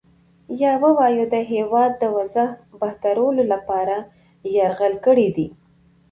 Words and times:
یا 0.61 0.73
ووایو 0.83 1.25
د 1.33 1.35
هیواد 1.53 1.91
د 1.97 2.03
وضع 2.15 2.47
بهترولو 2.81 3.43
لپاره 3.53 3.95
یرغل 4.55 4.93
کړی 5.05 5.27
دی. 5.35 5.47